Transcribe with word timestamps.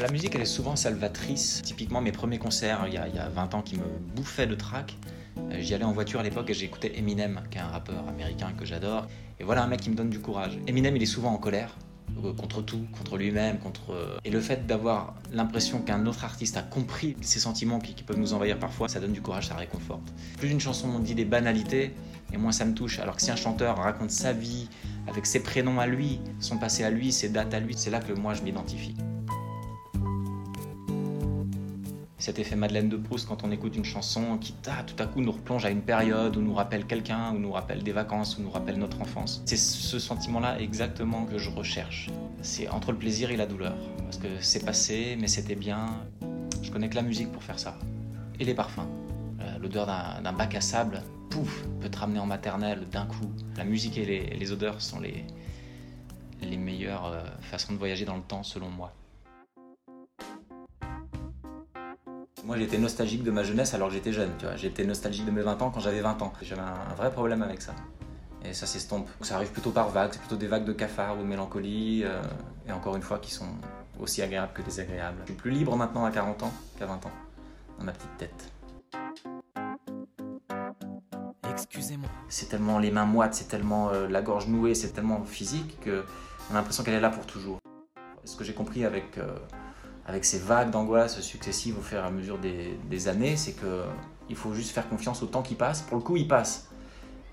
La 0.00 0.08
musique, 0.10 0.34
elle 0.36 0.42
est 0.42 0.46
souvent 0.46 0.76
salvatrice. 0.76 1.60
Typiquement, 1.64 2.00
mes 2.00 2.12
premiers 2.12 2.38
concerts, 2.38 2.84
il 2.86 2.94
y 2.94 2.96
a, 2.96 3.08
il 3.08 3.14
y 3.14 3.18
a 3.18 3.28
20 3.28 3.54
ans, 3.54 3.62
qui 3.62 3.76
me 3.76 3.84
bouffaient 4.14 4.46
de 4.46 4.54
trac. 4.54 4.96
Euh, 5.36 5.56
J'y 5.60 5.74
allais 5.74 5.84
en 5.84 5.92
voiture 5.92 6.20
à 6.20 6.22
l'époque 6.22 6.48
et 6.50 6.54
j'écoutais 6.54 6.96
Eminem, 6.98 7.42
qui 7.50 7.58
est 7.58 7.60
un 7.60 7.66
rappeur 7.66 8.06
américain 8.08 8.52
que 8.56 8.64
j'adore. 8.64 9.06
Et 9.40 9.44
voilà 9.44 9.64
un 9.64 9.66
mec 9.66 9.80
qui 9.80 9.90
me 9.90 9.96
donne 9.96 10.10
du 10.10 10.20
courage. 10.20 10.58
Eminem, 10.68 10.94
il 10.96 11.02
est 11.02 11.06
souvent 11.06 11.30
en 11.30 11.36
colère 11.38 11.74
euh, 12.24 12.32
contre 12.32 12.62
tout, 12.62 12.86
contre 12.96 13.16
lui-même, 13.16 13.58
contre... 13.58 13.92
euh, 13.92 14.18
Et 14.24 14.30
le 14.30 14.40
fait 14.40 14.66
d'avoir 14.66 15.14
l'impression 15.32 15.80
qu'un 15.80 16.06
autre 16.06 16.24
artiste 16.24 16.56
a 16.56 16.62
compris 16.62 17.16
ces 17.20 17.40
sentiments 17.40 17.80
qui, 17.80 17.94
qui 17.94 18.04
peuvent 18.04 18.18
nous 18.18 18.34
envahir 18.34 18.58
parfois, 18.58 18.88
ça 18.88 19.00
donne 19.00 19.12
du 19.12 19.20
courage, 19.20 19.48
ça 19.48 19.56
réconforte. 19.56 20.12
Plus 20.38 20.48
une 20.50 20.60
chanson 20.60 20.96
dit 21.00 21.16
des 21.16 21.24
banalités, 21.24 21.92
et 22.32 22.36
moins 22.36 22.52
ça 22.52 22.64
me 22.64 22.74
touche. 22.74 23.00
Alors 23.00 23.16
que 23.16 23.22
si 23.22 23.32
un 23.32 23.36
chanteur 23.36 23.78
raconte 23.78 24.12
sa 24.12 24.32
vie, 24.32 24.68
avec 25.08 25.26
ses 25.26 25.40
prénoms 25.40 25.80
à 25.80 25.86
lui, 25.88 26.20
son 26.38 26.56
passé 26.56 26.84
à 26.84 26.90
lui, 26.90 27.10
ses 27.10 27.30
dates 27.30 27.52
à 27.52 27.58
lui, 27.60 27.74
c'est 27.76 27.90
là 27.90 27.98
que 27.98 28.12
moi 28.12 28.34
je 28.34 28.42
m'identifie. 28.42 28.94
Cet 32.28 32.40
effet 32.40 32.56
Madeleine 32.56 32.90
de 32.90 32.98
Proust 32.98 33.26
quand 33.26 33.42
on 33.42 33.50
écoute 33.50 33.74
une 33.74 33.86
chanson 33.86 34.36
qui 34.36 34.54
ah, 34.66 34.82
tout 34.82 35.02
à 35.02 35.06
coup 35.06 35.22
nous 35.22 35.32
replonge 35.32 35.64
à 35.64 35.70
une 35.70 35.80
période 35.80 36.36
ou 36.36 36.42
nous 36.42 36.52
rappelle 36.52 36.84
quelqu'un, 36.84 37.32
ou 37.32 37.38
nous 37.38 37.50
rappelle 37.50 37.82
des 37.82 37.92
vacances, 37.92 38.36
ou 38.36 38.42
nous 38.42 38.50
rappelle 38.50 38.76
notre 38.76 39.00
enfance. 39.00 39.42
C'est 39.46 39.56
ce 39.56 39.98
sentiment-là 39.98 40.60
exactement 40.60 41.24
que 41.24 41.38
je 41.38 41.48
recherche. 41.48 42.10
C'est 42.42 42.68
entre 42.68 42.92
le 42.92 42.98
plaisir 42.98 43.30
et 43.30 43.38
la 43.38 43.46
douleur. 43.46 43.74
Parce 44.04 44.18
que 44.18 44.28
c'est 44.40 44.62
passé, 44.62 45.16
mais 45.18 45.26
c'était 45.26 45.54
bien. 45.54 45.86
Je 46.62 46.70
connais 46.70 46.90
que 46.90 46.96
la 46.96 47.02
musique 47.02 47.32
pour 47.32 47.42
faire 47.42 47.58
ça. 47.58 47.78
Et 48.38 48.44
les 48.44 48.52
parfums. 48.52 48.86
Euh, 49.40 49.58
L'odeur 49.62 49.86
d'un 49.86 50.32
bac 50.34 50.54
à 50.54 50.60
sable, 50.60 51.02
pouf, 51.30 51.64
peut 51.80 51.88
te 51.88 51.96
ramener 51.96 52.18
en 52.18 52.26
maternelle 52.26 52.86
d'un 52.92 53.06
coup. 53.06 53.32
La 53.56 53.64
musique 53.64 53.96
et 53.96 54.04
les, 54.04 54.26
les 54.36 54.52
odeurs 54.52 54.82
sont 54.82 55.00
les, 55.00 55.24
les 56.42 56.58
meilleures 56.58 57.06
euh, 57.06 57.22
façons 57.40 57.72
de 57.72 57.78
voyager 57.78 58.04
dans 58.04 58.16
le 58.16 58.22
temps 58.22 58.42
selon 58.42 58.68
moi. 58.68 58.92
Moi, 62.48 62.56
j'étais 62.56 62.78
nostalgique 62.78 63.24
de 63.24 63.30
ma 63.30 63.42
jeunesse 63.42 63.74
alors 63.74 63.88
que 63.88 63.94
j'étais 63.94 64.10
jeune, 64.10 64.30
tu 64.38 64.46
vois. 64.46 64.56
J'étais 64.56 64.86
nostalgique 64.86 65.26
de 65.26 65.30
mes 65.30 65.42
20 65.42 65.60
ans 65.60 65.70
quand 65.70 65.80
j'avais 65.80 66.00
20 66.00 66.22
ans. 66.22 66.32
J'avais 66.40 66.62
un, 66.62 66.94
vrai 66.96 67.10
problème 67.10 67.42
avec 67.42 67.60
ça. 67.60 67.74
Et 68.42 68.54
ça 68.54 68.64
s'estompe. 68.64 69.06
Ça 69.20 69.34
arrive 69.34 69.50
plutôt 69.50 69.70
par 69.70 69.90
vagues, 69.90 70.12
c'est 70.12 70.18
plutôt 70.18 70.36
des 70.36 70.46
vagues 70.46 70.64
de 70.64 70.72
cafard 70.72 71.18
ou 71.18 71.20
de 71.20 71.26
mélancolie, 71.26 72.04
euh, 72.06 72.22
et 72.66 72.72
encore 72.72 72.96
une 72.96 73.02
fois, 73.02 73.18
qui 73.18 73.30
sont 73.32 73.50
aussi 74.00 74.22
agréables 74.22 74.54
que 74.54 74.62
désagréables. 74.62 75.18
Je 75.26 75.32
suis 75.32 75.34
plus 75.34 75.50
libre 75.50 75.76
maintenant 75.76 76.06
à 76.06 76.10
40 76.10 76.42
ans 76.42 76.52
qu'à 76.78 76.86
20 76.86 76.94
ans, 77.04 77.10
dans 77.80 77.84
ma 77.84 77.92
petite 77.92 78.16
tête. 78.16 78.50
Excusez-moi. 81.50 82.08
C'est 82.30 82.48
tellement 82.48 82.78
les 82.78 82.90
mains 82.90 83.04
moites, 83.04 83.34
c'est 83.34 83.48
tellement 83.48 83.90
euh, 83.90 84.08
la 84.08 84.22
gorge 84.22 84.46
nouée, 84.46 84.74
c'est 84.74 84.92
tellement 84.92 85.22
physique 85.22 85.78
que 85.82 86.02
on 86.50 86.54
a 86.54 86.56
l'impression 86.56 86.82
qu'elle 86.82 86.94
est 86.94 87.00
là 87.00 87.10
pour 87.10 87.26
toujours. 87.26 87.58
Ce 88.24 88.36
que 88.36 88.44
j'ai 88.44 88.54
compris 88.54 88.86
avec, 88.86 89.18
euh, 89.18 89.36
avec 90.08 90.24
ces 90.24 90.38
vagues 90.38 90.70
d'angoisse 90.70 91.20
successives 91.20 91.78
au 91.78 91.82
fur 91.82 91.98
et 91.98 92.02
à 92.02 92.10
mesure 92.10 92.38
des, 92.38 92.78
des 92.88 93.08
années, 93.08 93.36
c'est 93.36 93.52
que 93.52 93.84
il 94.30 94.36
faut 94.36 94.54
juste 94.54 94.70
faire 94.70 94.88
confiance 94.88 95.22
au 95.22 95.26
temps 95.26 95.42
qui 95.42 95.54
passe. 95.54 95.82
Pour 95.82 95.98
le 95.98 96.02
coup, 96.02 96.16
il 96.16 96.26
passe. 96.26 96.68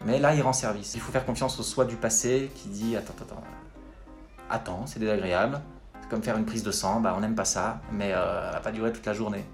Mais 0.06 0.20
là, 0.20 0.36
il 0.36 0.42
rend 0.42 0.54
service. 0.54 0.94
Il 0.94 1.02
faut 1.02 1.12
faire 1.12 1.26
confiance 1.26 1.58
au 1.60 1.64
soi 1.64 1.86
du 1.86 1.96
passé 1.96 2.52
qui 2.54 2.68
dit 2.68 2.96
Attends, 2.96 3.14
attends, 3.18 3.36
attends. 3.36 3.44
Attends, 4.50 4.86
c'est 4.86 5.00
désagréable. 5.00 5.62
C'est 6.02 6.10
comme 6.10 6.22
faire 6.22 6.38
une 6.38 6.46
prise 6.46 6.64
de 6.64 6.72
sang, 6.72 7.00
bah, 7.00 7.14
on 7.18 7.22
n'aime 7.22 7.34
pas 7.34 7.46
ça, 7.46 7.82
mais 7.92 8.12
euh, 8.14 8.48
elle 8.48 8.54
va 8.54 8.60
pas 8.60 8.72
durer 8.72 8.92
toute 8.92 9.06
la 9.06 9.14
journée. 9.14 9.46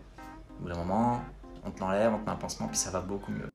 Au 0.60 0.64
bout 0.64 0.70
d'un 0.70 0.78
moment, 0.78 1.22
on 1.64 1.72
te 1.72 1.80
l'enlève, 1.80 2.12
on 2.14 2.18
te 2.18 2.26
met 2.26 2.32
un 2.32 2.36
pansement, 2.36 2.68
puis 2.68 2.78
ça 2.78 2.90
va 2.90 3.00
beaucoup 3.00 3.32
mieux. 3.32 3.50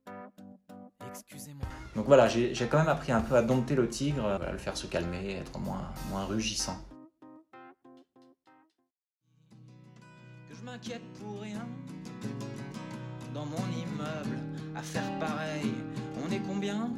Donc 1.95 2.07
voilà, 2.07 2.29
j'ai 2.29 2.55
j'ai 2.55 2.67
quand 2.67 2.79
même 2.79 2.89
appris 2.89 3.13
un 3.13 3.21
peu 3.21 3.35
à 3.35 3.43
dompter 3.43 3.75
le 3.75 3.89
tigre, 3.89 4.27
à 4.27 4.53
le 4.53 4.59
faire 4.59 4.77
se 4.77 4.87
calmer, 4.87 5.37
être 5.41 5.59
moins, 5.59 5.91
moins 6.11 6.25
rugissant. 6.25 6.79
M'inquiète 10.67 11.13
pour 11.21 11.41
rien. 11.41 11.65
Dans 13.33 13.47
mon 13.47 13.67
immeuble, 13.71 14.39
à 14.75 14.83
faire 14.83 15.19
pareil, 15.21 15.73
on 16.21 16.33
est 16.33 16.41
combien? 16.41 16.91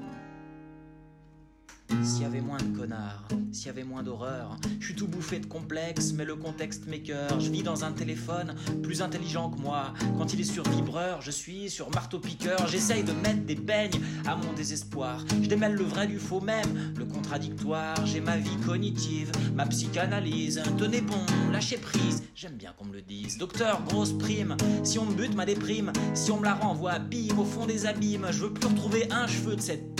S'il 2.02 2.22
y 2.22 2.24
avait 2.24 2.40
moins 2.40 2.58
de 2.58 2.76
connards, 2.76 3.28
s'il 3.52 3.66
y 3.66 3.70
avait 3.70 3.84
moins 3.84 4.02
d'horreur, 4.02 4.56
je 4.78 4.86
suis 4.86 4.94
tout 4.94 5.08
bouffé 5.08 5.40
de 5.40 5.46
complexes, 5.46 6.12
mais 6.12 6.24
le 6.24 6.36
contexte 6.36 6.86
m'écœure. 6.86 7.40
Je 7.40 7.50
vis 7.50 7.62
dans 7.62 7.84
un 7.84 7.92
téléphone 7.92 8.54
plus 8.82 9.02
intelligent 9.02 9.50
que 9.50 9.60
moi. 9.60 9.92
Quand 10.16 10.32
il 10.32 10.40
est 10.40 10.44
sur 10.44 10.68
vibreur, 10.68 11.20
je 11.22 11.30
suis 11.30 11.70
sur 11.70 11.90
marteau-piqueur. 11.90 12.66
J'essaye 12.68 13.02
de 13.02 13.12
mettre 13.12 13.44
des 13.44 13.56
peignes 13.56 14.00
à 14.26 14.36
mon 14.36 14.52
désespoir. 14.52 15.24
Je 15.42 15.48
démêle 15.48 15.74
le 15.74 15.84
vrai 15.84 16.06
du 16.06 16.18
faux 16.18 16.40
même, 16.40 16.94
le 16.96 17.04
contradictoire. 17.04 18.06
J'ai 18.06 18.20
ma 18.20 18.36
vie 18.36 18.56
cognitive, 18.64 19.30
ma 19.54 19.66
psychanalyse. 19.66 20.62
Tenez 20.78 21.00
bon, 21.00 21.24
lâchez 21.52 21.78
prise. 21.78 22.22
J'aime 22.34 22.54
bien 22.54 22.72
qu'on 22.76 22.86
me 22.86 22.94
le 22.94 23.02
dise. 23.02 23.38
Docteur, 23.38 23.82
grosse 23.84 24.12
prime. 24.12 24.56
Si 24.84 24.98
on 24.98 25.04
me 25.04 25.14
bute 25.14 25.34
ma 25.34 25.46
déprime, 25.46 25.92
si 26.14 26.30
on 26.30 26.38
me 26.38 26.44
la 26.44 26.54
renvoie 26.54 26.92
abîme 26.92 27.38
au 27.38 27.44
fond 27.44 27.66
des 27.66 27.86
abîmes, 27.86 28.26
je 28.30 28.44
veux 28.44 28.52
plus 28.52 28.68
retrouver 28.68 29.10
un 29.10 29.26
cheveu 29.26 29.56
de 29.56 29.60
cette 29.60 29.97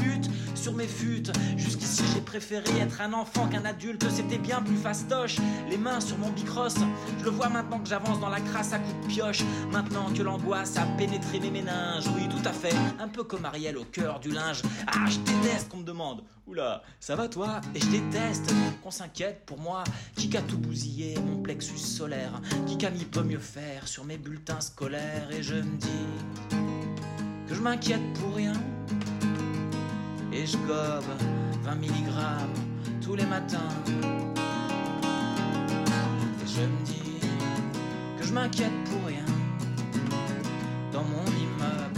sur 0.55 0.75
mes 0.75 0.87
futes. 0.87 1.33
Jusqu'ici, 1.57 2.03
j'ai 2.15 2.21
préféré 2.21 2.65
être 2.81 3.01
un 3.01 3.13
enfant 3.13 3.47
qu'un 3.49 3.65
adulte. 3.65 4.05
C'était 4.11 4.39
bien 4.39 4.61
plus 4.61 4.77
fastoche. 4.77 5.37
Les 5.71 5.79
mains 5.79 6.01
sur 6.01 6.19
mon 6.19 6.31
bicross. 6.31 6.75
Je 7.19 7.25
le 7.25 7.31
vois 7.31 7.49
maintenant 7.49 7.79
que 7.79 7.89
j'avance 7.89 8.21
dans 8.21 8.29
la 8.29 8.41
crasse 8.41 8.73
à 8.73 8.79
coups 8.79 9.07
de 9.07 9.13
pioche. 9.13 9.43
Maintenant 9.73 10.11
que 10.13 10.23
l'angoisse 10.23 10.77
a 10.77 10.87
pénétré 10.97 11.41
mes 11.41 11.51
méninges. 11.51 12.07
Oui, 12.17 12.29
tout 12.29 12.47
à 12.47 12.53
fait. 12.53 12.75
Un 12.99 13.09
peu 13.09 13.25
comme 13.25 13.45
Ariel 13.45 13.77
au 13.79 13.85
cœur 13.85 14.21
du 14.21 14.31
linge. 14.31 14.63
Ah, 14.87 15.07
je 15.09 15.19
déteste 15.19 15.69
qu'on 15.69 15.79
me 15.79 15.85
demande. 15.85 16.23
Oula, 16.47 16.83
ça 16.99 17.15
va 17.15 17.29
toi? 17.29 17.61
Et 17.75 17.81
je 17.81 17.89
déteste 17.89 18.53
qu'on 18.83 18.91
s'inquiète 18.91 19.43
pour 19.47 19.61
moi. 19.61 19.85
Qui 20.17 20.31
qu'a 20.31 20.43
tout 20.43 20.59
bousillé, 20.59 21.15
mon 21.19 21.43
plexus 21.43 21.79
solaire? 21.79 22.41
Qui 22.67 22.79
qu'a 22.79 22.91
mis 22.91 23.05
peut 23.05 23.23
mieux 23.23 23.39
faire 23.39 23.87
sur 23.87 24.05
mes 24.05 24.17
bulletins 24.17 24.61
scolaires? 24.61 25.29
Et 25.31 25.43
je 25.43 25.57
me 25.57 25.77
dis 25.77 26.07
que 27.47 27.55
je 27.55 27.61
m'inquiète 27.61 28.13
pour 28.15 28.35
rien 28.35 28.55
et 30.39 30.47
je 30.47 30.57
gobe 30.59 31.05
20 31.65 31.75
mg 31.75 32.11
tous 33.03 33.17
les 33.17 33.27
matins. 33.27 33.73
Et 36.43 36.47
je 36.47 36.61
me 36.61 36.85
dis 36.85 37.21
que 38.19 38.25
je 38.25 38.33
m'inquiète 38.33 38.85
pour 38.85 39.07
rien 39.07 39.25
dans 40.93 41.03
mon 41.03 41.27
immeuble 41.27 41.98